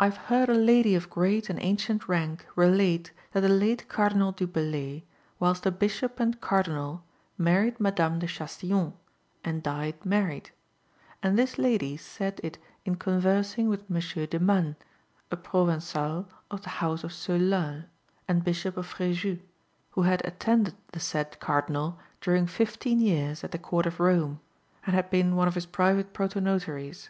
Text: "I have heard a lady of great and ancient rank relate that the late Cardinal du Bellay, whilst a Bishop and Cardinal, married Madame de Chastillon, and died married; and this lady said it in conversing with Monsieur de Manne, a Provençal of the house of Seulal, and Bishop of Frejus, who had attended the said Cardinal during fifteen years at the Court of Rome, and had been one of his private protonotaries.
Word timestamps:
"I 0.00 0.04
have 0.04 0.16
heard 0.16 0.48
a 0.48 0.54
lady 0.54 0.96
of 0.96 1.08
great 1.08 1.48
and 1.48 1.62
ancient 1.62 2.08
rank 2.08 2.44
relate 2.56 3.12
that 3.30 3.42
the 3.42 3.48
late 3.48 3.88
Cardinal 3.88 4.32
du 4.32 4.48
Bellay, 4.48 5.04
whilst 5.38 5.64
a 5.64 5.70
Bishop 5.70 6.18
and 6.18 6.40
Cardinal, 6.40 7.04
married 7.38 7.78
Madame 7.78 8.18
de 8.18 8.26
Chastillon, 8.26 8.94
and 9.44 9.62
died 9.62 10.04
married; 10.04 10.50
and 11.22 11.38
this 11.38 11.56
lady 11.56 11.96
said 11.96 12.40
it 12.42 12.58
in 12.84 12.96
conversing 12.96 13.68
with 13.68 13.88
Monsieur 13.88 14.26
de 14.26 14.40
Manne, 14.40 14.74
a 15.30 15.36
Provençal 15.36 16.26
of 16.50 16.62
the 16.62 16.68
house 16.82 17.04
of 17.04 17.12
Seulal, 17.12 17.84
and 18.26 18.42
Bishop 18.42 18.76
of 18.76 18.88
Frejus, 18.88 19.38
who 19.92 20.02
had 20.02 20.20
attended 20.26 20.74
the 20.90 20.98
said 20.98 21.38
Cardinal 21.38 21.96
during 22.20 22.48
fifteen 22.48 22.98
years 22.98 23.44
at 23.44 23.52
the 23.52 23.58
Court 23.60 23.86
of 23.86 24.00
Rome, 24.00 24.40
and 24.84 24.96
had 24.96 25.10
been 25.10 25.36
one 25.36 25.46
of 25.46 25.54
his 25.54 25.66
private 25.66 26.12
protonotaries. 26.12 27.08